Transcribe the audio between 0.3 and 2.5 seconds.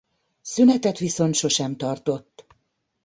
Szünetet viszont sosem tartott.